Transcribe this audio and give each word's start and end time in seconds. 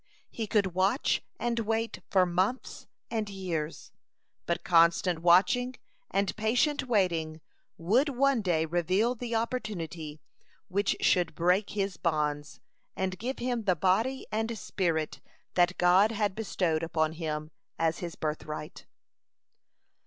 He 0.31 0.47
could 0.47 0.73
watch 0.73 1.21
and 1.39 1.59
wait 1.59 1.99
for 2.09 2.25
months 2.25 2.87
and 3.11 3.29
years, 3.29 3.91
but 4.47 4.63
constant 4.63 5.19
watching 5.19 5.75
and 6.09 6.35
patient 6.35 6.87
waiting 6.87 7.39
would 7.77 8.09
one 8.09 8.41
day 8.41 8.65
reveal 8.65 9.13
the 9.13 9.35
opportunity 9.35 10.19
which 10.69 10.95
should 11.01 11.35
break 11.35 11.69
his 11.77 11.97
bonds, 11.97 12.59
and 12.95 13.19
give 13.19 13.37
him 13.37 13.65
the 13.65 13.75
body 13.75 14.25
and 14.31 14.57
spirit 14.57 15.21
that 15.53 15.77
God 15.77 16.11
had 16.11 16.33
bestowed 16.33 16.81
upon 16.81 17.11
him 17.11 17.51
as 17.77 17.99
his 17.99 18.15
birthright. 18.15 18.87